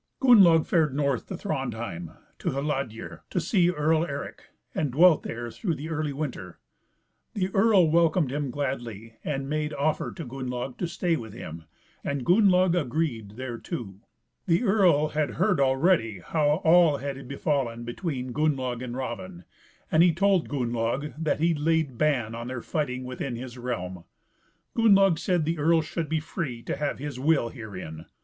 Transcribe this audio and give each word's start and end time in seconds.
Gunnlaug 0.19 0.65
fared 0.65 0.95
north 0.95 1.27
to 1.27 1.35
Thrandheim, 1.37 2.17
to 2.39 2.49
Hladir, 2.49 3.19
to 3.29 3.39
see 3.39 3.69
Earl 3.69 4.03
Eric, 4.03 4.45
and 4.73 4.89
dwelt 4.89 5.21
there 5.21 5.51
through 5.51 5.75
the 5.75 5.89
early 5.89 6.11
winter; 6.11 6.57
the 7.35 7.53
earl 7.53 7.87
welcomed 7.91 8.31
him 8.31 8.49
gladly, 8.49 9.17
and 9.23 9.47
made 9.47 9.75
offer 9.75 10.11
to 10.11 10.25
Gunnlaug 10.25 10.77
to 10.79 10.87
stay 10.87 11.15
with 11.15 11.33
him, 11.33 11.65
and 12.03 12.25
Gunnlaug 12.25 12.73
agreed 12.73 13.35
thereto. 13.37 13.93
The 14.47 14.63
earl 14.63 15.09
had 15.09 15.35
heard 15.35 15.59
already 15.59 16.17
how 16.25 16.61
all 16.63 16.97
had 16.97 17.27
befallen 17.27 17.83
between 17.83 18.33
Gunnlaug 18.33 18.81
and 18.81 18.97
Raven, 18.97 19.43
and 19.91 20.01
he 20.01 20.11
told 20.15 20.49
Gunnlaug 20.49 21.13
that 21.23 21.39
he 21.39 21.53
laid 21.53 21.99
ban 21.99 22.33
on 22.33 22.47
their 22.47 22.63
fighting 22.63 23.03
within 23.03 23.35
his 23.35 23.55
realm; 23.55 24.05
Gunnlaug 24.75 25.19
said 25.19 25.45
the 25.45 25.59
earl 25.59 25.83
should 25.83 26.09
be 26.09 26.19
free 26.19 26.63
to 26.63 26.75
have 26.75 26.97
his 26.97 27.19
will 27.19 27.49
herein. 27.49 28.07